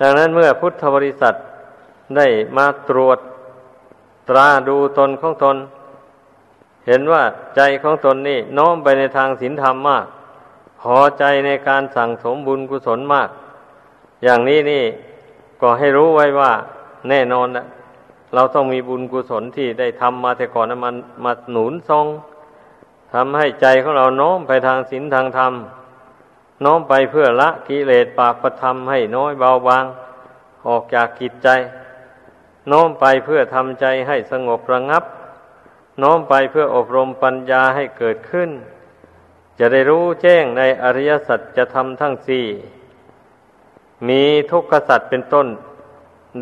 [0.00, 1.34] ดังนั้นเมื่อพุทธบริษัท
[2.16, 2.26] ได้
[2.56, 3.18] มาตรวจ
[4.28, 5.56] ตราดูตนของตน
[6.86, 7.22] เห็นว่า
[7.56, 10.06] ใจของตนนี่น้อมไปในทางศีลธรรมมาก
[10.80, 13.28] พอใจในการสั่งสมบุญกุศลมาก
[14.24, 14.84] อย่างนี้นี่
[15.60, 16.52] ก็ให้รู้ไว้ว่า
[17.08, 17.66] แน่นอนนะ
[18.34, 22.06] เราต้องมีบุญกุศลที่ได้ทำมาแต่ก่อนนะมันมาหนุนทรง
[23.12, 25.52] ทำให้ใจของเราโน้มไปทางศีลทางธรรม
[26.62, 29.84] โน้มไปเพื่อละกิเลสปาประธรรมให้น้อยเบาบาง
[30.68, 31.48] ออกจากกิจใจ
[32.68, 35.04] โน้มไปเพื่อทำใจให้สงบระงับ
[36.02, 38.50] น้อมไปเพื่ออบรมปัญญาให้เกิดขึ้น
[39.58, 42.46] จะได้รู้แจ้งในอริยสัจจะทำทั้งสี่
[44.08, 45.46] มีทุกขสัจเป็นต้น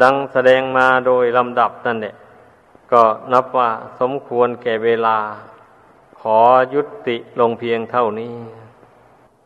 [0.03, 2.15] ดังแสดงมาโดยลำดับนั่นเนี่ย
[2.93, 5.19] ก็นับว่าสมควรแก่เวลา
[6.21, 6.39] ขอ
[6.75, 8.35] ยุติลงเพียงเท่านี้